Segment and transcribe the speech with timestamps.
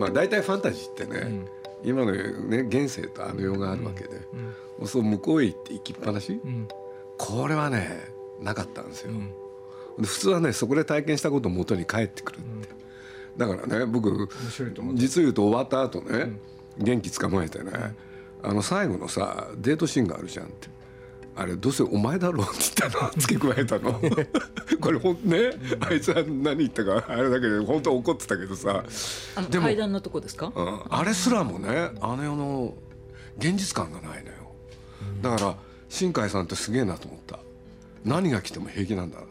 [0.00, 1.44] まあ大体ファンタジーってね、
[1.84, 4.20] 今のね現世とあの世があるわけで、
[4.86, 6.40] そう向こうへ行って行きっぱなし、
[7.18, 8.08] これはね
[8.40, 9.12] なかったんですよ。
[9.98, 12.68] 普通はねそこで体験したことを元に帰ってくるって、
[13.36, 14.28] だからね僕
[14.94, 16.32] 実言うと終わった後ね、
[16.78, 17.72] 元気つかまえてね、
[18.42, 20.68] あの最後のさデートシーンがあるじゃんって
[21.36, 23.10] あれどうせお前だろうって言ったの？
[23.16, 24.00] 付け加えたの？
[24.80, 25.50] これほんね、
[25.80, 28.84] あいつは何言ったかあれだけで本当怒ってたけどさ。
[29.36, 32.74] あの階段のとこですか、うん、あれすらもねあの世の
[33.38, 34.36] 現実感がないのよ。
[35.22, 35.56] だから
[35.88, 37.38] 新海さんってすげえなと思った。
[38.04, 39.28] 何が来ても平気なんだって。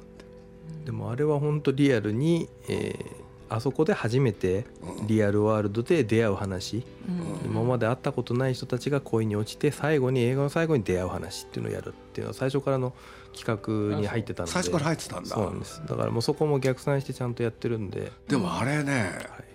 [0.86, 3.19] でもあれは本当リアルに、えー、
[3.50, 4.66] あそこで初めて
[5.08, 12.94] リアルワールドで出会う話、うん、今まで会ったことない人たちが恋に落ちて最後に映画の最後に出会う話っていうのをやるっていうのは最初からの
[13.36, 14.52] 企画に入ってたんで。
[14.52, 15.30] 最初から入ってたんだ。
[15.30, 15.82] そうなんです。
[15.88, 18.12] だからもうそこも逆算してちゃんとやってるんで。
[18.28, 19.46] でもあれね、はい、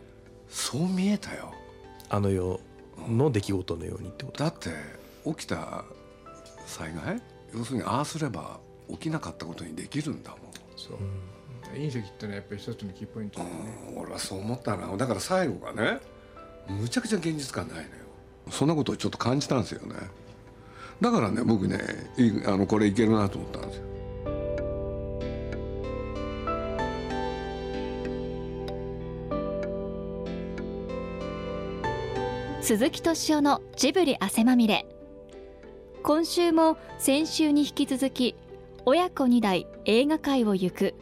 [0.48, 1.52] そう見えたよ。
[2.08, 2.60] あの世
[3.08, 4.70] の出来事のようにってことだって
[5.24, 5.84] 起きた
[6.66, 7.22] 災害？
[7.54, 8.58] 要するにああすれば
[8.90, 10.40] 起きなかったことにできるんだもん。
[10.76, 11.33] そう、うん
[11.74, 13.56] 隕石ってのはやっぱり一つのキーポイントだよね、
[13.90, 14.96] うん、俺はそう思ったな。
[14.96, 15.98] だから最後がね
[16.68, 17.88] むちゃくちゃ現実感ないのよ。
[18.50, 19.94] そんなことをちょっと感じたんですよね。
[21.00, 21.78] だからね僕ね
[22.46, 23.84] あのこれいけるなと思ったんですよ。
[32.62, 34.86] 鈴木敏夫のジブリ汗まみれ。
[36.02, 38.34] 今週も先週に引き続き
[38.86, 40.94] 親子2代映画界を行く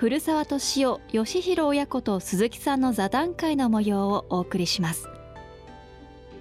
[0.00, 5.10] 古澤敏夫義弘親子と鈴木さんの座談会の模様をお送りします。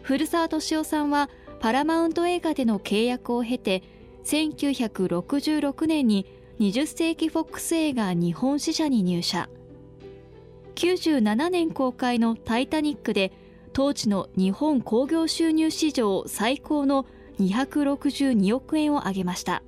[0.02, 1.30] 古澤敏夫さんは
[1.60, 3.84] パラマウント映画での契約を経て
[4.24, 6.26] 1966年に
[6.62, 9.50] 20世紀フォックス映画日本支社に入社。
[10.76, 13.34] 97年公開の「タイタニック」で
[13.74, 17.06] 当時の日本興行収入史上最高の
[17.42, 19.64] 262億円を挙げました。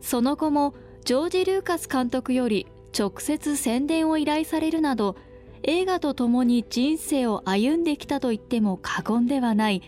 [0.00, 0.72] その後も
[1.04, 5.16] ジョージ・ルーカス監督より直接宣伝を依頼されるなど
[5.64, 9.82] 映画と共に人生を歩んできたと言っても過言ではない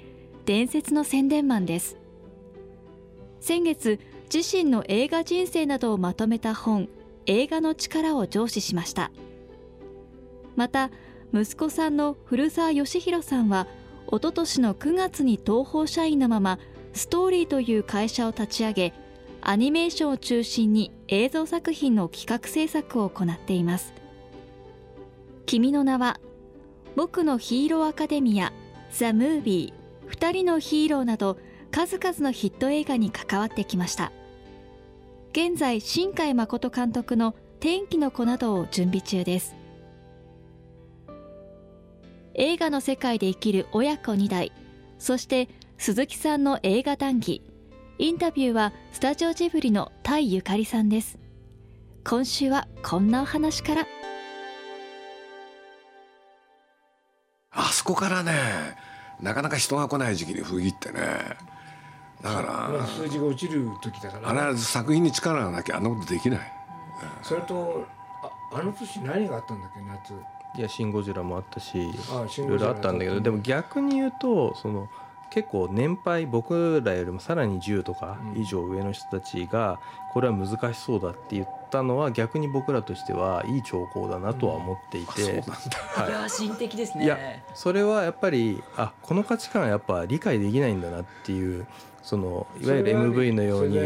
[0.44, 1.96] 伝説の宣伝マンです。
[3.40, 4.00] 先月
[4.32, 6.88] 自身の映画人生などをまとめた本
[7.26, 9.12] 「映画の力」を上司しました。
[10.56, 10.90] また
[11.32, 13.68] 息子さんの古澤義弘さんは
[14.08, 16.58] おととしの9月に東宝社員のまま
[16.92, 19.03] ストーリーという会社を立ち上げ
[19.46, 23.92] アニメーションを中心に映像作品の企画制作を行っています。
[25.44, 26.18] 君の名は
[26.96, 28.54] 僕のヒーローアカデミア
[28.90, 31.36] ザ・ムービー二人のヒーローなど
[31.70, 34.12] 数々のヒット映画に関わってきました。
[35.32, 39.54] 現在新海誠監督の天気の子などを準備中です。
[42.32, 44.52] 映画の世界で生きる親子2代
[44.98, 47.42] そして鈴木さんの映画談義
[47.98, 51.16] インタビューはスタジオジブリのタイゆかりさんです。
[52.04, 53.86] 今週はこんなお話から。
[57.52, 58.32] あそこからね
[59.20, 61.00] なかなか人が来ない時期に封切ってね。
[62.20, 62.42] だか
[62.80, 66.40] ら数字が落ちる時だから、ね、あれは作品に力がなきゃあんなことできない、
[67.22, 67.86] それと
[68.22, 69.80] ああの年何があったんだっけ？
[69.80, 70.14] 夏。
[70.58, 71.92] いや「シン・ゴジラ」もあったしい
[72.38, 74.88] ろいろあったんだけどでも逆に言うとその
[75.30, 79.80] 「結構年配僕らよりもさらに10とか以上上の人たちが
[80.12, 85.40] これは難しそうだって言ってたのは逆に僕らとしてはいい兆候だなとは思っていて、うん、
[86.14, 87.04] は心的ですね。
[87.04, 87.18] いや
[87.54, 91.66] それはやっぱりあこの価値観やっぱ理解できないんだなっていう
[92.04, 93.78] そのいわゆる MV のように。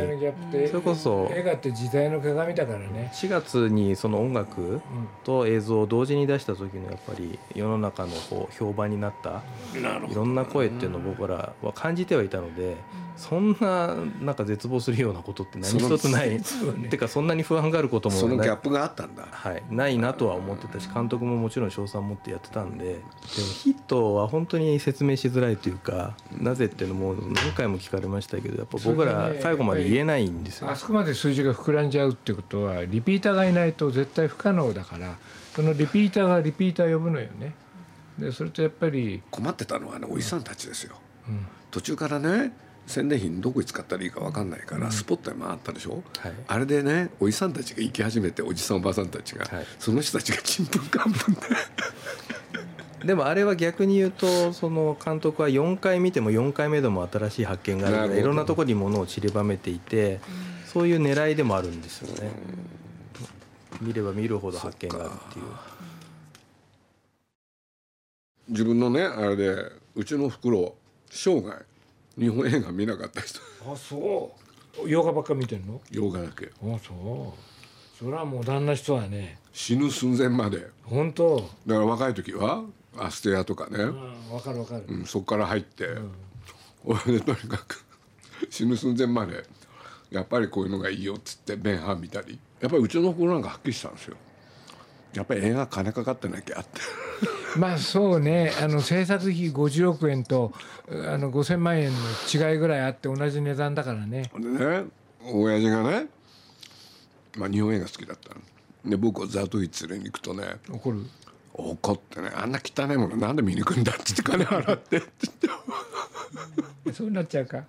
[0.68, 3.10] それこそ映画って時代の鏡だからね。
[3.14, 4.80] 4月にその音楽
[5.22, 9.42] と映像を同時に出した時のやっぱり世の中のこう評判になった
[9.74, 12.76] いろんな声っていうのを僕らは感じてはいたので
[13.18, 16.40] そんななんか絶望するようなことって何一つない、
[16.88, 22.84] てかそんなに不安があることもそのギャップがあったんだ、はい、ないなとは思ってたし監督ももちろん勝算持ってやってたんで。
[22.84, 35.16] でもヒットは本当に説明しづらいというかなぜっていうのも何回も聞かれましたけどやっぱ僕ら最後まで言えないんですよ、あそこまで数字が膨らんじゃうってことはリピーターがいないと絶対不可能だから
[35.54, 37.52] そのリピーターがリピーター呼ぶのよね。
[38.18, 40.96] でそれとやっぱり困ってたのはねおじさんたちですよ、
[41.28, 42.52] うん、途中からね
[42.88, 51.40] 宣伝費どこに使ったらいいか分かんないから、スポットに回ったでしょ、はい、あれでねおじさんたちが行き始めておじさんおばさんたちが、はい、その人たちがちんぷんかんぷんで。
[53.04, 60.18] でもあれは逆に言うとその監督は4回見ても4回目でも新しい発見があるいろんなところにものを散りばめていて
[60.66, 62.32] そういう狙いでもあるんですよね。
[63.80, 65.44] 見れば見るほど発見があるっていう。
[68.48, 69.56] 自分のねあれで
[69.94, 70.74] うちの袋
[71.10, 71.67] 生涯
[72.18, 73.40] 日本映画見なかった人。
[73.70, 74.34] あそ
[74.84, 74.90] う。
[74.90, 75.80] 洋画ばっか見てんの？
[75.90, 76.46] 洋画だけ。
[76.46, 77.98] あそう。
[77.98, 79.38] それはもう旦那人はね。
[79.52, 80.68] 死ぬ寸前まで。
[80.84, 81.36] 本当。
[81.66, 82.64] だから若い時は
[82.96, 86.10] アステアとかね、うん、分かる分かる、うん、そこから入って、うん、
[86.84, 87.84] 俺でとにかく
[88.50, 89.44] 死ぬ寸前まで
[90.10, 92.38] やっぱりこういうのがいいよっつって弁ン見たり。
[92.60, 94.16] やっぱりうちの子なんかはっきりしたんですよ
[95.14, 96.80] やっぱり映画金かかってなきゃって。
[97.58, 98.52] まあそうね。
[98.60, 100.52] あの制作費50億円と
[100.88, 101.98] あの5,000万円の
[102.52, 104.30] 違いぐらいあって同じ値段だからね。
[104.38, 104.84] でね
[105.24, 106.06] 親父がね、
[107.36, 108.40] まあ、日本映画好きだったの。
[108.90, 111.04] で僕をザトイ連れに行くとね怒る？
[111.54, 115.34] 怒ってねあんな汚いものなんで見に行くんだって言って金払ってって言っ
[116.86, 116.92] て。
[116.94, 117.64] そうなっちゃうか。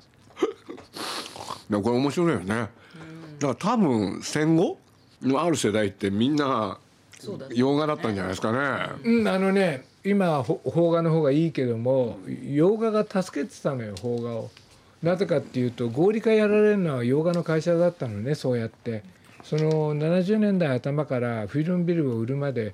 [1.70, 2.46] これ面白いよね。
[2.48, 2.68] だか
[3.40, 4.78] ら多分戦後
[5.22, 6.80] のある世代ってみんな
[7.54, 8.90] 洋画だったんじゃないですかね。
[9.04, 14.50] うん、あのね今邦画の方がいいけども洋画が助けてたのよ邦画を。
[15.04, 19.04] なぜかっていうと合理化やられるのは洋画の会社だったのねそうやって。
[19.44, 22.74] その70年代頭からフィルムビルを売るまで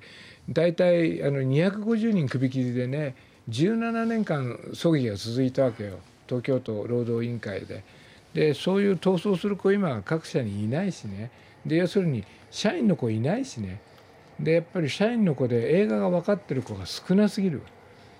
[0.50, 3.14] 大体あの250人首切りでね
[3.48, 7.84] 17年間葬儀が続いたわけよ東京都労働委員会で。
[8.34, 11.30] でそういう逃走する子今各社にいないしね
[11.64, 13.80] で要するに社員の子いないしね
[14.40, 17.62] でやっぱり社員の子で映画が分かってる子が少なすぎる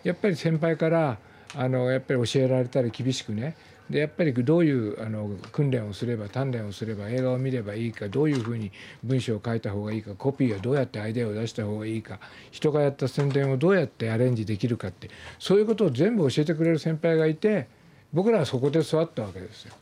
[0.03, 1.19] やっぱり先輩から
[1.55, 3.57] あのやっぱり教えられたり厳しくね
[3.89, 8.73] でやっぱりどういうあの訓練をすれば鍛錬をすれば映画を見ればいいかどういうふうに
[9.05, 12.19] 文章を書いた方がいいかコピーはどうやってアイデアを出した方がいいか
[12.51, 15.09] 人がやった宣伝をどうやってアレンジできるかって
[15.39, 17.69] そういうことを全部教えてくれる先輩がいて
[18.13, 19.75] 僕らはそこで座ったわけですよ。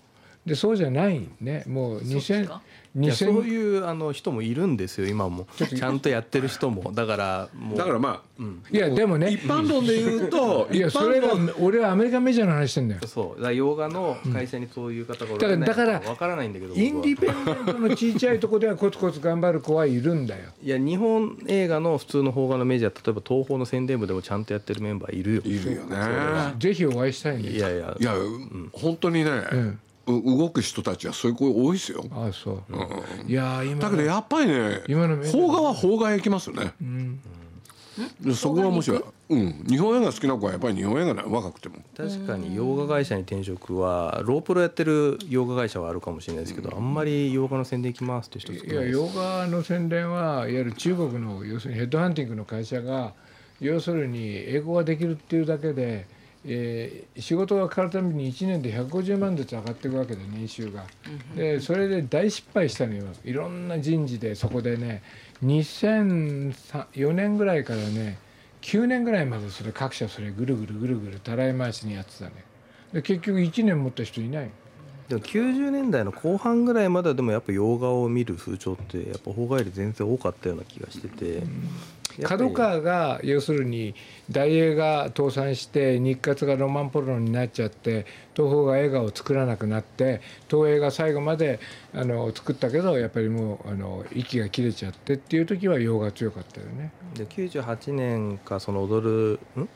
[0.46, 1.64] でそうじゃないね。
[1.66, 2.60] もう2000
[3.00, 5.48] いそういうあの人もいるんですよ今も。
[5.56, 6.92] ちゃんとやってる人も。
[6.92, 9.30] だからもうだからまあ、うん、いやでもね。
[9.30, 13.00] 一般論で言うと いやそれが俺はアメリカメジャーの話してんだよ。
[13.06, 13.42] そう。
[13.42, 20.50] だ洋画の会社にそういう方がおらないだから分からないんだけどインディペンデントの小さいとこではコツコツ頑張る子はいるんだよ。
[20.62, 25.42] いや日本映画の普通の邦画のメジャー例えば東宝の宣伝部でもちゃんとやってるメンバーいるよ。
[25.44, 25.96] いるよね。
[26.58, 27.48] ぜひお会いしたいね。
[27.48, 27.96] いやいや。
[27.98, 32.04] いや、うん、本当にね、うん動く人たちはそういう子多いですよ。
[32.12, 32.62] あそう。
[32.68, 36.72] うん、いや今だけどやっぱりね、今の邦画は邦画へ行きますよね。
[36.80, 37.20] うん。
[38.34, 53.14] そこはもしろうん、日本映画好きな子はやっぱり日本映画な若くても確かに洋画会社に転職はロープロやってる洋画会社はあるかもしれないですけど、うん、あんまり洋画の宣伝行きますって人いや洋画の宣伝はいわゆる中国の要するにヘッドハンティングの会社が
[53.60, 56.06] 要するに英語ができるっていうだけで
[56.46, 60.84] えー、仕事が変わるために1年で150万ずつ上がっていくわけで年収が。
[61.34, 63.04] でそれで大失敗したのよ。
[63.24, 65.02] いろんな人事でそこでね
[65.44, 68.18] 2004年ぐらいからね
[68.62, 72.32] 9年ぐらいまでそれ各社それぐるぐるぐるぐるたらい回しにやってたね
[72.92, 74.50] で結局1年持った人いない。
[75.08, 81.42] でも90年代の後半ぐらいまではでもやっぱ洋画を見る風潮ってやっぱ邦画より全然多かったような気がしてて、
[82.22, 83.94] 角川が要するに
[84.30, 91.60] 大映が倒産して日活がロマンポルノになっちゃって東宝が映画を作らなくなって東映が最後まで
[91.92, 96.92] あの作ったけどやっぱりもうあの息が切れちゃってっていう時は洋画強かったよね。
[97.14, 99.68] で98年かその踊るん？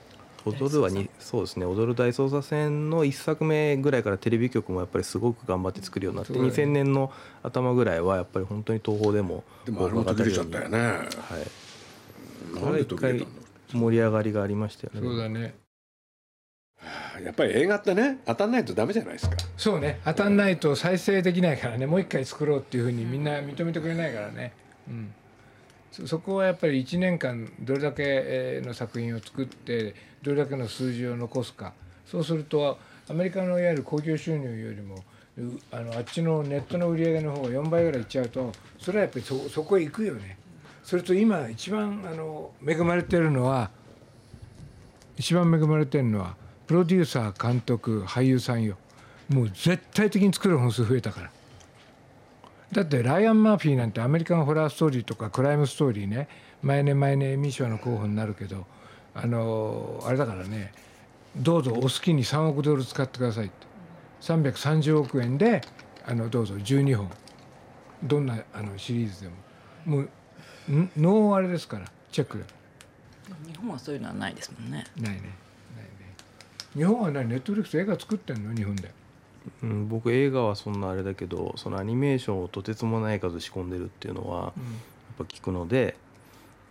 [0.47, 1.66] 踊るはにそうですね。
[1.66, 10.78] 踊る大捜査線の1作目ぐらいからテレビ局もやっぱりすごく頑張って作るようになって2000年の頭ぐらいはやっぱり本当に東宝でもでもあの時ちゃったよね。
[10.78, 11.68] はい
[12.55, 13.26] なんで途切れたんだ
[13.73, 15.00] 盛り上がりがありましたよね。
[15.00, 15.55] そうだね。
[17.25, 19.37] やっぱり映画ってね当たんないとダメじゃないですか。
[19.57, 20.00] そうね。
[20.05, 21.87] 当たんないと再生できないからね。
[21.87, 24.52] もう一回作ろうっていうふうにみんな認めてくれないからね。
[24.88, 25.12] うん。
[26.07, 31.73] そこはやっぱり1年間どれだけの作品を作ってどれだけの数字を残すか。
[32.07, 32.78] そうすると
[33.09, 35.02] アメリカのいわゆる興行収入よりも
[35.71, 40.38] あのあっちのネットの売り上げの方が4倍ぐらいいっちゃうとそれはやっぱりそそこへ行くよね。
[40.88, 43.68] それと今一番あの恵まれてるのは
[45.18, 46.35] 一番恵まれてるのは
[46.66, 48.78] プロデューサー監督俳優さんよ。
[49.28, 51.30] もう絶対的に作る本数増えたから。
[52.73, 56.26] だってライアン・マーフィーなんてアメリカンホラーストーリーとかクライムストーリーね。
[56.62, 58.64] 毎年毎年エミー賞の候補になるけど
[59.14, 60.73] あのあれだからね。
[61.37, 63.52] どうぞお好きに3億ドル使ってくださいって。
[64.23, 65.61] 330億円で
[66.07, 67.11] あのどうぞ12本。
[68.04, 69.35] どんなあのシリーズでも。
[69.85, 70.09] もう
[70.69, 72.45] ノーあれですからチェックで
[73.47, 74.87] 日本はそういうのはないですもんね。
[74.97, 75.17] ないね。
[75.17, 75.35] ないね。
[76.75, 77.29] 日本は何？
[77.29, 78.55] ネットフリックス映画作ってんの？
[78.55, 78.91] 日本で。
[79.63, 84.53] うん、僕映画はそんなあれだけどそのアニメーションをとてつもない数仕込んでるっていうのはやっ
[85.19, 85.97] ぱ聞くので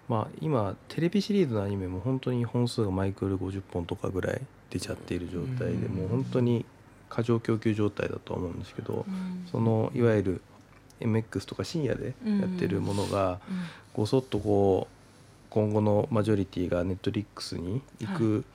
[0.07, 6.65] まあ、今テレビシリーズのアニメも本当に本数がマイクル50本とかぐらい出ちゃっている状態で、もう本当に
[7.09, 9.05] 過剰供給状態だと思うんですけど、
[9.51, 10.41] そのいわゆる
[10.99, 13.39] MX とか深夜でやってるものが
[13.93, 14.97] ごそっとこう
[15.49, 18.45] 今後のマジョリティがネットリックスに行く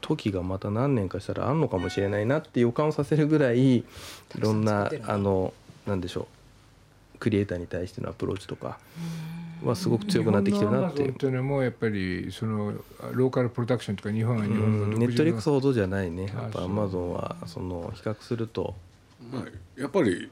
[0.00, 3.84] 時がまた何年かしたらあんのかもしれないなって予感をさせるぐらいい
[4.38, 5.54] ろんなあの
[5.86, 6.28] なんでしょ
[7.14, 8.78] うクリエイターに対してのアプローチとか
[9.62, 11.14] はすごく強くなってきてるなっていう。
[11.14, 12.74] というのもやっぱりその
[13.12, 16.26] ローカルプロダクションとか日本は日本のネットリックスほどじゃないね。
[16.26, 18.74] やっぱアマゾンはその比較すると、
[19.32, 20.30] まあ、やっぱり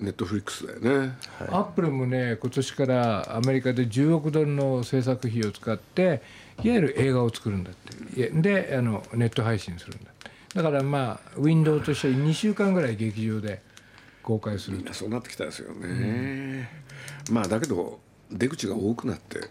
[0.00, 6.22] ネットフリックスだよね、はい、アップルもね今年からアメリカで10億ドルの制作費を使って
[6.62, 8.30] いわゆる映画を作るんだって。
[8.30, 10.10] であのネット配信するんだ
[10.54, 13.60] だからまあウィンドウとしては2週間ぐらい劇場で
[14.22, 14.84] 公開する。
[14.92, 16.68] そうなってきたですよね、
[17.28, 19.48] うん、まあだけど出口が多くなって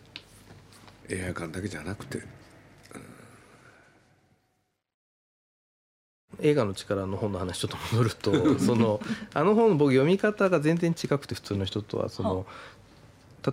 [1.10, 2.22] 映画館だけじゃなくて
[6.44, 9.02] 映画の力の本の話ちょっと戻ると その
[9.34, 12.46] あの本僕読み方が全然違くて普通の人とはその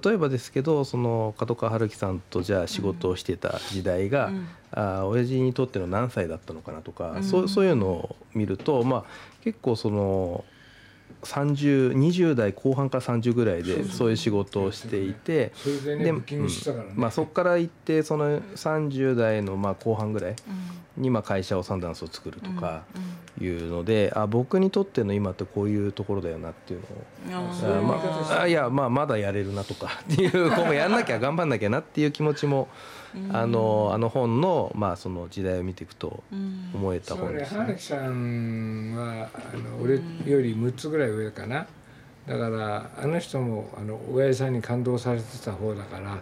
[0.04, 9.04] 例えばですけどその角川春樹さんとじゃあ仕事をしてた時代が、うん、あ親父にとっての何歳だったのかなとか、うん、そうそういうのを見るとまあ
[9.42, 10.44] 結構その
[11.22, 15.52] 3020代後半から30ぐらいでそういう仕事をしていて
[15.84, 16.12] で
[16.94, 20.36] まあそこから行ってその30代のまあ後半ぐらい
[20.96, 22.84] にまあ会社をサンダンスを作るとか
[23.40, 27.82] いうのであ僕にとっての今ってこういうところだよなっていうのを。
[27.82, 32.68] まあいやまあまだやれるなとかっていう今後やんなきゃ頑張んなきゃなっていう気持ちも
[33.32, 36.22] あのあの本の,、まあその時代を見ていくと
[36.74, 37.66] 思えた本ですね。
[37.66, 40.00] ねさんはあの俺よ
[40.42, 41.66] り6つぐらい上かな。
[42.26, 46.18] だからあの人もあの親父さんに感動されてた方だから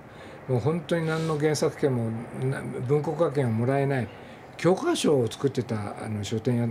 [0.49, 2.11] もう本当に何の原作権も
[2.87, 4.09] 文庫化権をもらえない
[4.57, 6.68] 教科書を作ってたあの書店屋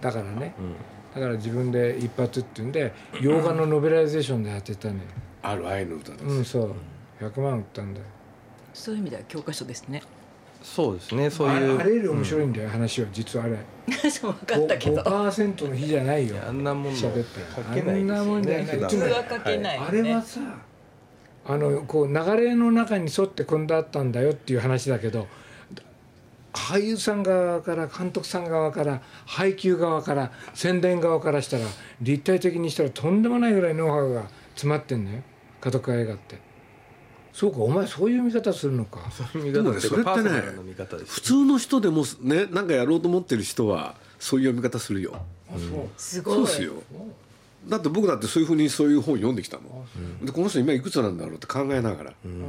[0.00, 0.74] だからね、うん、
[1.14, 5.00] だから自分で一発っていうんで洋画のノベライゼーションでやってたね。
[5.42, 6.24] ある愛の歌です。
[6.24, 6.74] うんそう
[7.20, 8.06] 100万売ったんだよ。
[8.76, 10.02] そういう意味では教科書ですね。
[10.62, 11.30] そうですね。
[11.30, 13.58] そういうあれより面白いんだよ、うん、話は実はあれ。
[14.10, 15.02] そう分かったけど。
[15.02, 16.36] 5%の日じゃないよ。
[16.46, 18.64] あんなもん喋ってあんなもんじゃない。
[18.64, 20.40] 普通は書けない、ね、あれはさ
[21.48, 25.28] あのこう流れの中に沿って組んであったんだよっていう話だけど
[26.52, 31.64] 俳優さん側から監督さん側から配給側から宣伝側からしたら
[32.00, 35.22] 立体的にしたらとんでもないぐらいノウハウが詰まってんのよ。
[35.60, 36.38] 角川映画って。
[37.36, 39.10] そうかお前そういう見方するのか。
[39.10, 40.30] そういう見方それってね
[41.04, 45.20] 普通の人でもねなんかやろうと思ってる人はそういう読み方するよ。
[45.98, 46.34] すごい。
[46.34, 46.72] そうですよ。
[47.68, 49.84] だって僕だってそういうふうにそういう本読んできたの、
[50.22, 52.46] でこの人今いくつなんだろうって考えながら、うん。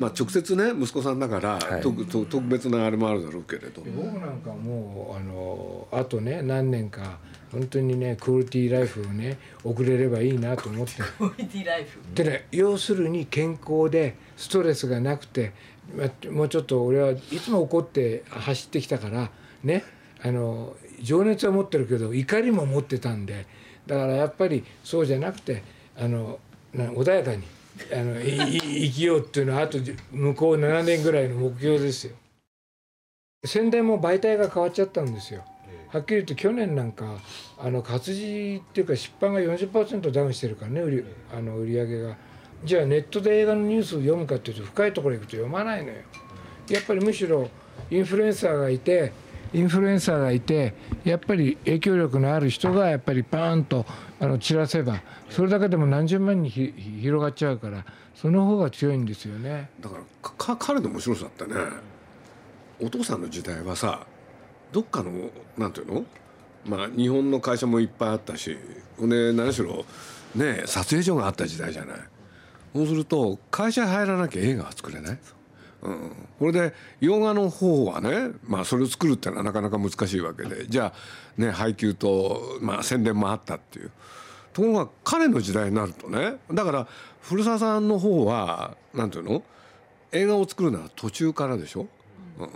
[0.00, 3.82] まあ、直接ね息子さんだから、はい、特特別なあれもあるだろうけれど。
[3.82, 7.18] 僕なんかもうあのあとね何年か
[7.54, 15.52] 本当にねクオリティライフをね送れればいいなと思ってクオリティライフでね要するに健康でストレスがなくて
[16.30, 19.30] もうちょっと俺はいつも怒って走ってきたから
[19.62, 19.84] ね
[20.22, 23.46] あの情熱は持ってるけど怒りも持ってたんで
[23.86, 25.62] だからやっぱりそうじゃなくて
[25.96, 26.38] あの
[26.74, 27.44] 穏やかに
[27.92, 29.78] あの生きようっていうのはあと
[30.12, 32.14] 向こう7年ぐらいの目標ですよ。
[33.44, 35.44] 先代も媒体が変わっちゃったんですよ。
[35.94, 37.18] はっきり言って去年なんか
[37.56, 42.16] あの活字っていうか出版が40%ダウンしてるからね売りあの売り上げが。
[42.64, 45.98] じゃあネットで映画のニュースを読むかっていうと深いところ行くと読まないのよ。
[46.68, 47.48] やっぱりむしろ
[47.90, 49.12] インフルエンサーがいて
[49.52, 50.74] インフルエンサーがいて
[51.04, 53.86] やっぱり影響力のある人がやっぱりパーンと
[54.18, 57.84] あの散らせばそれだけでも何十万に広がっちゃうから
[58.16, 59.98] その方が強いんですよねだか
[60.48, 61.60] ら彼の面白さだってね
[62.80, 64.04] お父さんの時代はさ
[64.74, 65.12] どっかの
[65.56, 66.04] なんていうの？
[66.66, 68.58] まあ日本の会社もいっぱいあったし
[68.98, 69.84] で何しろ
[70.34, 71.98] ね撮影所があった時代じゃない。
[72.74, 75.18] そうすると会社入らなきゃ映画は作れない。
[75.82, 80.94] うん、これで洋画の方はね、まあ、それを作るってのはなかなか難しいわけでじゃ
[81.38, 83.90] あね配給と、まあ、宣伝もあったっていう。
[84.54, 86.88] ところが彼の時代になるとねだから
[87.20, 89.42] 古澤さんの方はなんていうの？
[90.12, 91.86] 映画を作るのは途中からでしょ、
[92.38, 92.48] うん、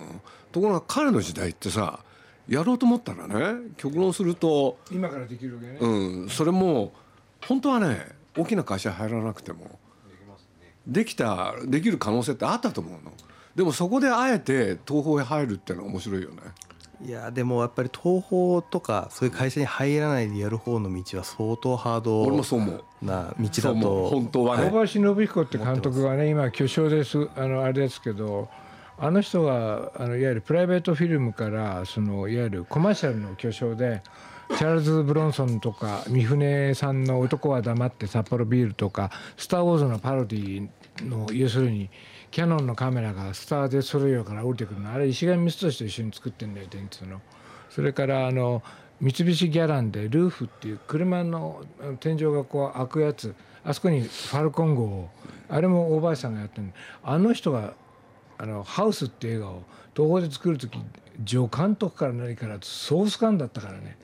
[0.50, 2.00] ところが彼の時代ってさ
[2.48, 3.70] やろうと思ったらね。
[3.76, 4.78] 極論すると。
[4.90, 6.92] 今からできるわけね、うん、それも
[7.46, 9.78] 本当はね大きな会社入らなくても
[10.86, 13.12] できたできる可能性ってあったと思うの。
[13.54, 16.36] でもそこであえて東宝へ入るっていうのは面白いよね。
[17.04, 22.84] いやでもやっぱり東宝とかそういう会社に入らないでやる方の道は相当ハード俺もそう思う。
[23.02, 24.08] な道だと。
[24.08, 24.70] 本当はね。
[24.70, 27.28] 小林信彦って監督がね今巨匠です。
[27.36, 28.48] あのあれですけど
[29.00, 34.02] あの人はあのいわゆるプライベートフィルムからそのいわゆるコマーシャルの巨匠で
[34.56, 40.68] チャールズ・ブロンソンとか三船さんの「男は黙って札幌ビール」とか「スター・ウォーズ」のパロディ
[41.02, 41.90] の要するに
[42.32, 44.90] キャノンのカメラがスター・デス・ロイヤーから降りてくるの。
[44.90, 47.20] あれ石上光俊と一緒に作ってんだよ電通の。
[47.70, 48.64] それからあの
[49.00, 51.62] 三菱ギャランでルーフっていう車の
[52.00, 53.34] 天井がこう開くやつ。
[53.64, 55.08] あそこにファルコン号を。
[55.50, 57.74] あれも大林さんがやってるあの人が
[58.38, 59.62] あのハウスって映画を
[59.94, 60.78] 東宝で作る時
[61.26, 63.96] 助監督から何からソース感だったからね。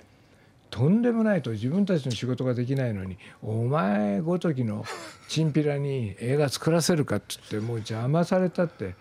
[0.70, 4.84] とんでもないと自分たちの仕事ができないのにお前ごときの
[5.28, 8.96] チンピラに映画作らせるかっつってもう邪魔されたって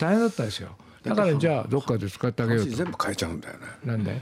[0.00, 0.76] 大変だったですよ。
[1.04, 2.72] だからじゃあどっかで使ってあげようと。
[2.72, 3.60] 全部変えちゃうんだよね。
[3.84, 4.20] なんで？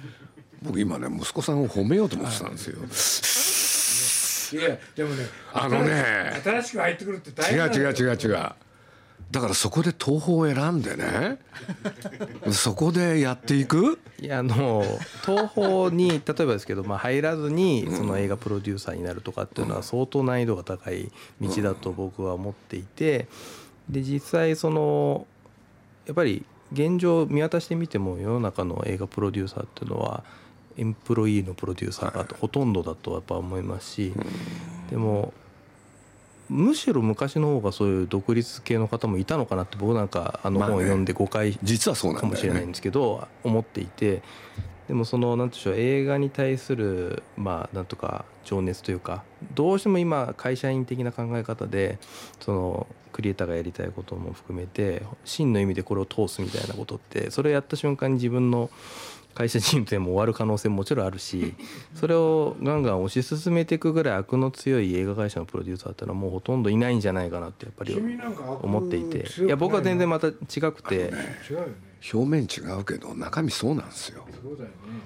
[0.62, 4.60] 僕今ね息子さんを褒めようと思ってたんですよ。
[4.60, 5.24] いやでもね
[5.54, 8.52] あのね新しく入ってくるって大変違う違う違う違う
[9.30, 11.38] だからそこで東宝を選んでね。
[12.50, 14.00] そこでやっていく？
[14.20, 14.82] いやあの
[15.24, 21.10] 東宝に例えばですけど、まあ、入らずにその映画プロデューサーになるとかっていうのは相当難易度が高い
[21.40, 23.28] 道だと僕は思っていて
[23.88, 25.26] で実際その
[26.06, 30.24] やっぱり現状見渡してみても世の中の映画プロデューサーっていうのは
[30.76, 34.12] エンプロイーのプロデューサーがほとんどだとやっぱ思いますし
[34.90, 35.32] でも
[36.50, 44.22] むしろ昔の方がそういう独立系の方もいたのかなって僕なんかあの本を読んで誤解実はそうかもしれないんですけど思っていて。
[44.88, 49.22] でもその何でしょう映画に対するまあなんとか情熱というか
[49.54, 52.00] どうしても今会社員的な考え方で
[52.40, 58.68] そのクリエイターがやりたいことも含めて真の意味でこれを通すみたいなことってそれをやった瞬間に自分の
[59.34, 61.54] 会社人生も終わる可能性ももちろんあるし
[61.94, 68.00] それをガンガン推し進めていくぐらい悪の強い映画会社のプロデューサーってのはもうほとんどいないんじゃないかなってやっぱり
[68.62, 69.26] 思っていて。
[69.44, 70.32] いや僕は全然また違
[70.72, 71.12] くて。
[72.12, 74.26] 表面違うけど中身そうなんですよ。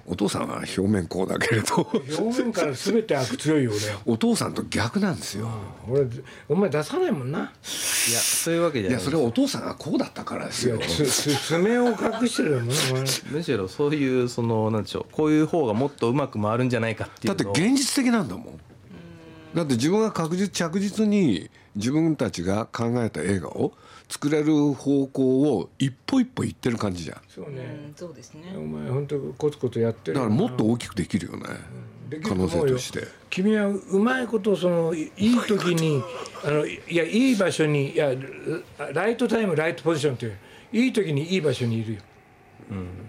[0.06, 1.90] お父さんは表面こうだけれど。
[2.18, 3.72] 表面から全て悪強いよ
[4.06, 5.48] 俺お父さんと逆なんですよ、
[5.88, 6.06] 俺
[6.48, 7.40] お前出さないもんな。
[7.40, 7.48] いや
[8.20, 9.00] そういうわけじゃない。
[9.00, 10.78] いやそれはお父さんがこうだったからですよ。
[10.78, 12.60] 爪を隠してるよ
[13.30, 18.60] むしろそういうそのなんでしょうこういう方がもっとうまく回るんじゃないかっていうだって現実的なんだもん。
[19.54, 23.72] だって自分が確実着実に自分たちが考えた映画を
[24.08, 27.20] 作れる方向を一歩一歩行ってる感じじゃん。
[27.28, 28.54] そうね、うそうですね。
[28.56, 31.44] お前本当コツコツやってるだからもっと大きくできるよね、
[32.12, 33.06] うん、可能性として。
[33.30, 36.02] 君はうまいことそのいい時に
[36.44, 38.12] あのいやいい場所にいや
[38.92, 40.38] ライトタイムライトポジションっていう
[40.72, 42.00] いい時にいい場所にいるよ。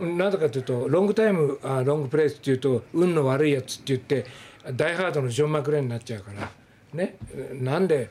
[0.02, 4.26] うん、なぜかというとロングタイムあロングプレイスっていうと運の悪いやつって言って
[4.74, 6.52] ダイハードのジョン・マクレーンになっちゃうから。
[6.94, 7.18] ね。
[7.54, 8.10] なんで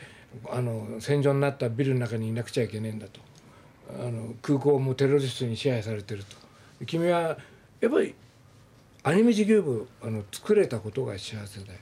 [0.50, 3.20] あの戦場になったビルの中にいなくちゃいけねえんだと
[4.00, 6.36] あの空港もテロリストに支配されてると
[6.86, 7.38] 君は
[7.80, 8.14] やっぱり
[9.02, 11.78] アニメ事業部あの作れたことが幸せだよ。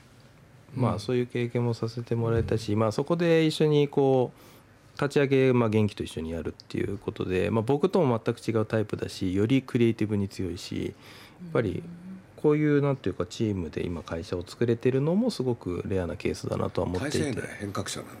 [0.75, 10.91] まあそういう経験もさせてもらえたし、まあ、そこで一緒にこう立ち上げ、まあ、元気と一緒にやるっていうことで、まあ、僕とも全く違うタイプだしよりクリエイティブに強いしや
[11.49, 11.83] っぱり
[12.37, 17.41] こういうなんていうかチームで今会社を作れてるのもすごくレアなケースだなとは思っていて。
[17.59, 18.15] 変革者なんだ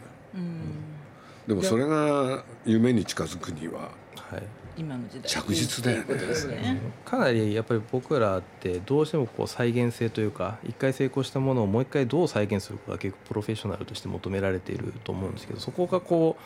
[1.47, 4.43] でもそれが夢に近づくには、はい、
[4.77, 5.29] 今の時代。
[5.29, 6.81] 着実だよね。
[7.05, 16.37] かなりやっぱり僕らってどうしてもこう再現性というか一回成功したものをもう一回どう再現するかが結構プロフェッショナルとして求められていると思うんですけどそこがこ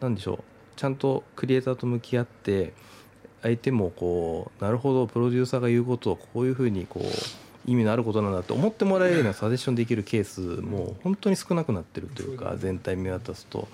[0.00, 0.38] うなんでしょう
[0.76, 2.74] ちゃんとクリエイターと向き合って
[3.42, 7.04] 相手もこうなるほどプロデューサーが言うことをこういうふうにこう
[7.66, 13.68] 意味のあることなんだって思ってもらえるようなサジェッションできるケースも本当に少なくなってるというか全体見渡すと。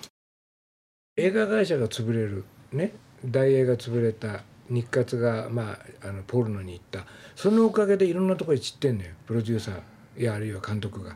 [1.15, 2.91] 映画会社が潰れるね
[3.23, 7.05] 大映が潰れた日活が、まあ、あのポルノに行った。
[7.35, 9.11] そのおかげでいろんなところに散ってんのよ。
[9.27, 11.15] プロデューサーいやあるいは監督が。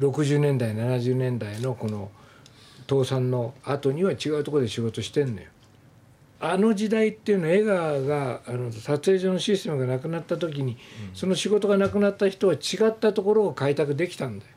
[0.00, 2.10] 60年代70年代のこの
[2.88, 5.48] 倒産の後には違うところで仕事してんのよ
[6.44, 14.50] あの時代っていうのは映画があの撮影所のシステムがなくなった時に、うん、その仕事がなくなった人は違ったところを開拓できたんだよ。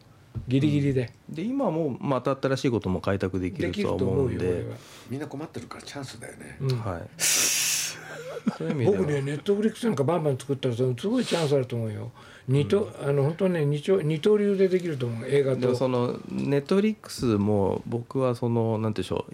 [0.47, 4.65] ギリギリで、うん、で今もまた新しいことも開拓できるとは思うんで。
[5.11, 7.01] みんな困ってるからチャンスだよね、うん、はい。
[8.85, 12.11] 僕ねネットフリックスなんかバンバン作ったらすごいチャンスあると思うよ。
[12.47, 15.75] 二刀、うん、あの本当ね二二刀流でできると思う映画と。
[15.75, 19.33] そのネットフリックスも僕はそのなんてでしょう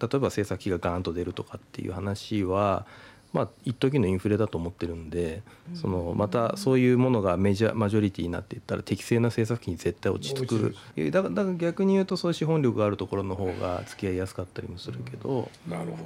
[0.00, 2.86] 例えば制作費がガーンと出るとかっていう話は
[3.32, 5.42] まあ一時のインフレだと思ってるんで
[5.74, 10.74] そのまたそういうものがメジャーマジョリティになっていったら適正な政策費に絶対落ち着く
[11.10, 16.02] だからだから逆に言うとそういう資本力があるところの方が付き合いやすかったりもするけど、なるほど、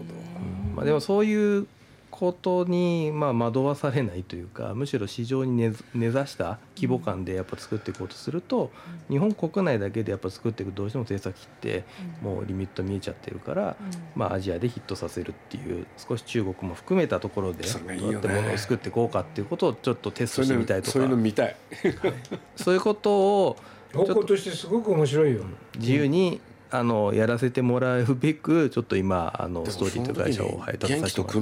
[0.75, 1.67] まあ、でもそういう
[2.17, 8.71] ことにまあ惑わされないというかむしろ市場に根根ざした規模感でやっぱ作っていこうとすると
[9.11, 11.83] 日本国内だけでやっぱ作っていくどうしても政策って
[12.23, 13.77] もうリミット見えちゃってるから
[14.15, 20.93] まあアジアでヒットさせるっていう少し中国も含めたところでどうやってものを作っていこうかっていうことをちょっとテストしてみたいとか。
[20.93, 21.57] そういうの見たい。
[22.55, 23.11] そういうこと
[23.47, 23.57] を
[23.93, 25.43] 方向としてすごく面白いよ。
[25.77, 26.41] 自由に
[26.75, 31.39] あのやらせてもらうべくちょっと今あのストーリーという会社を配達させてもらって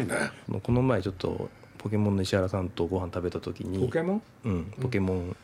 [0.00, 0.14] いね。
[0.62, 4.22] この前ちょっとポケモンの石原さんとご飯食べた時にポケモン？
[4.44, 5.36] うんポケモン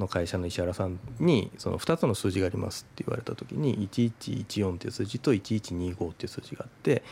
[0.00, 7.04] の会社の石原さんにその2つの数字がありますって言われた時に1114っていう数字と1125っていう数字があって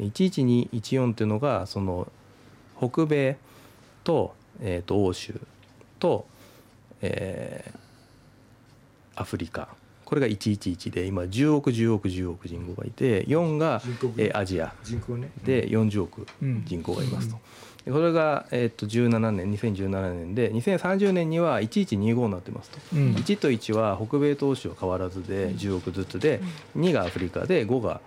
[0.00, 2.10] 11214っていうのがその
[2.78, 3.38] 北米
[4.02, 5.40] と,、えー、と欧州
[6.00, 6.26] と、
[7.00, 9.68] えー、アフリカ
[10.06, 13.82] これが111で今10億10億10億人口がいて4が、
[14.16, 14.72] えー、アジア。
[15.44, 17.36] で40億人口がいますと。
[17.90, 26.40] これが、えー、と17年2017年で2030年には1125になってますと、うん、1と1は北米投資は変わらずで10億ずつで、
[26.74, 28.00] うん、2がアフリカで5が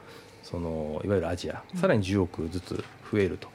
[0.44, 1.64] そのいわゆるアジア。
[1.76, 3.50] さらに10億ずつ増えると。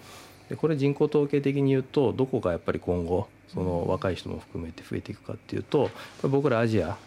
[0.48, 5.90] でこれ人口統計的に言うとどこがやっぱり今後その若い人も含めて増えていくかっていうと
[6.22, 6.98] 僕らアジア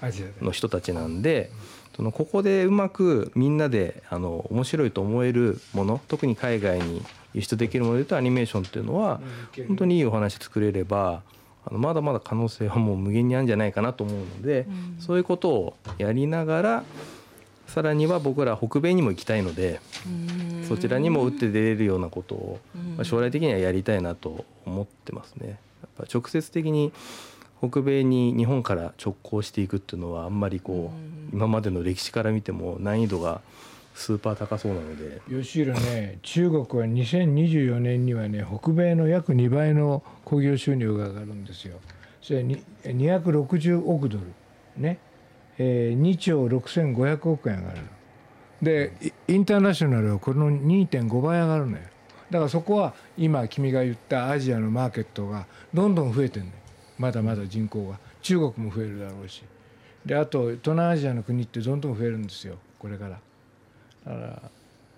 [0.42, 1.52] の人たちなんで
[1.96, 9.20] そのここでうまくみんなであの面白いと思えるもの特に海外に輸出できるものでいうとアニメーションっていうのは
[9.68, 11.22] 本当にいいお話作れれば
[11.66, 14.66] あのまだまだ可能性はもう無限にあるんじゃないかなと思うので、
[15.00, 16.84] そういうことをやりながら
[17.68, 19.82] さらには僕ら北米にも行きたいので
[20.68, 22.60] そちらにも打って出れるようなことを
[23.04, 25.60] 将来的にはやりたいなと思ってますね。
[25.98, 26.92] ぱ直接的に
[27.60, 33.42] 北米に日本から直行していくっていうのはあんまりこう今までの歴史から見ても難易度が
[33.96, 35.22] スーパー高そうなので。
[35.28, 41.80] 吉弘ね中国は2024年にはね北米の約2倍の興行収入が上がるんですよ。
[42.22, 44.26] それ260億ドル。
[44.78, 45.00] ね、
[45.58, 47.78] えー、2兆6500億円上がる。
[48.62, 48.94] で
[49.28, 51.84] インターナショナルはこの2.5倍上がるのよ。
[52.30, 56.54] だからそこは今君が言ったアジアのマーケットがどんどん増えてるね
[56.98, 58.00] まだまだ人口が。
[58.22, 59.44] 中国も増えるだろうし。
[60.06, 63.20] であと東南アジアの国ってどんどん増えるんですよこれから。
[64.06, 64.42] だから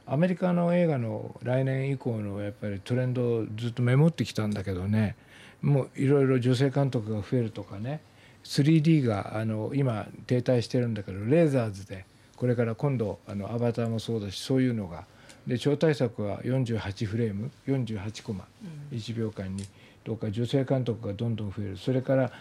[0.08, 5.16] アメリカの映画の来年以降のやっぱりトレンドをずっとメモってきたんだけどね。
[5.62, 8.02] もういろいろ女性監督が増えるとかね。
[8.44, 15.06] 3D があの今停滞してるんだけどレーザーズでこれから今度あのアバターもそうだしそういうのが
[15.50, 18.46] で超大作は48フレーム48コマ。
[18.92, 19.66] 1秒間に。
[20.04, 21.78] とか女性監督がどんどん増える。
[21.78, 22.32] それから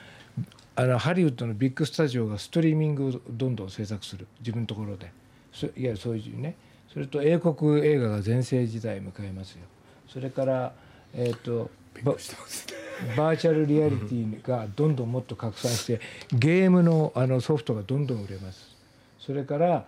[0.76, 4.26] あのハリウッドのビッグスタジオがストリーミングをどんどん制作する。
[4.40, 5.06] 自分のところで。
[5.06, 6.54] いわゆるそういうね。
[6.92, 9.60] それと英国映画が全盛時代迎えますよ。
[10.06, 10.74] それから
[11.14, 11.70] えっ、ー、と
[12.04, 18.76] バーチャルリアリティがどんどんもっと拡散してゲームのあのソフトがどんどん売れます。
[19.18, 19.86] それから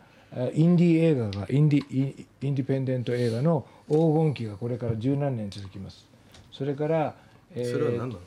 [0.54, 6.06] インディー映画がインディインディペンデント映画の黄金期がこれから十何年続きます。
[6.52, 7.14] それから、
[7.54, 8.20] えー、それは何なの？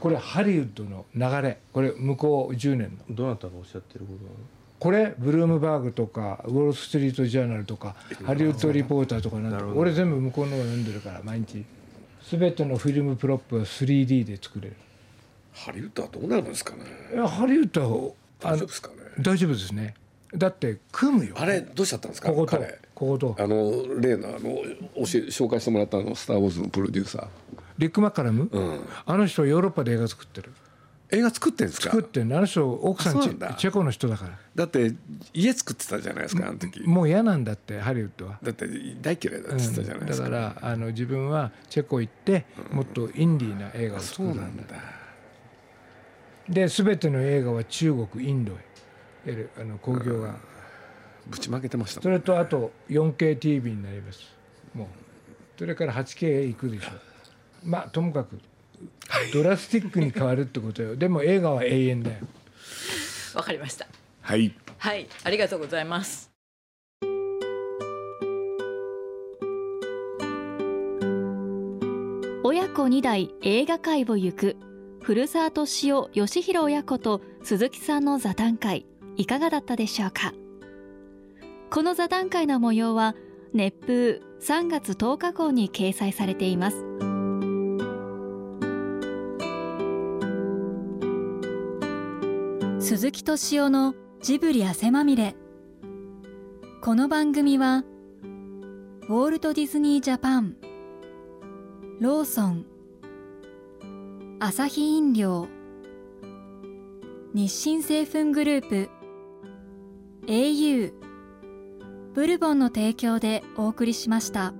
[0.00, 1.58] これハリウッドの流れ。
[1.72, 3.14] これ向こう10年の。
[3.14, 4.36] どなたがおっしゃってることなの？
[4.78, 11.64] これブルームバーグとかウォール・ストリート・ジャーナルとかハリウッド・リポーターとかなんとか俺全部向こうの読んでるから毎日。
[12.30, 14.76] 全てのフィルムプロップは 3D で作れる。
[15.52, 16.84] ハリウッドはどうなるんですかね？
[17.12, 18.94] いやハリウッドは大丈夫ですかね？
[19.18, 19.94] 大丈夫ですね
[20.36, 21.34] だって組むよ。
[21.36, 22.28] あれどうしちゃったんですか？
[22.30, 22.58] ここと
[22.94, 23.36] ここと。
[23.38, 27.28] あの例のあの教え紹介してもらったあの「スター・ウォーズ」のプロデューサー。
[27.78, 30.52] リック・マッカラム、うん、あの人ヨーロッパで映画作ってる。
[31.12, 31.90] 映画作ってんですか？
[31.90, 34.38] 作ってんあの人奥さんチェコの人だから。
[34.54, 34.94] だって
[35.34, 36.80] 家作ってたじゃないですかあの時。
[36.82, 38.38] もう嫌なんだってハリウッドは。
[38.40, 38.68] だって
[39.00, 44.64] 大嫌いだって言ったじゃないですか、うん、だからあの自分はチェコ行ってもっとインディーな映画を作るんだ,、
[46.48, 48.56] で全ての映画は中国インドへ
[49.58, 50.36] あの興行が、
[51.26, 54.20] ぶちまけてました、それとあと 4KTV になります。
[54.74, 54.86] もう。
[55.58, 56.90] それから 8K へ行くでしょ。
[57.64, 58.40] うまあともかく
[59.32, 60.96] ドラスティックに変わるってことよ。
[60.96, 62.16] でも映画は永遠だよ。
[63.34, 63.86] わかりました。
[64.22, 64.54] はい。
[64.78, 65.06] はい。
[65.22, 66.30] ありがとうございます。
[72.42, 74.56] 親子2代映画界を行く
[75.02, 78.86] 古澤敏夫義弘親子と鈴木さんの座談会
[79.20, 80.32] いかがだったでしょうか？
[81.70, 83.14] この座談会の模様は
[83.52, 86.78] 熱風3月10日号に掲載されています。
[92.80, 95.36] 鈴木敏夫のジブリ汗まみれ。
[96.80, 97.84] この番組は
[99.02, 100.56] ウォールト・ディズニー・ジャパン
[102.00, 102.64] ローソン
[104.40, 105.46] アサヒ飲料
[107.34, 108.88] 日清製粉グループ
[110.26, 110.92] au
[112.14, 114.52] ブルボンの提供でお送りしました。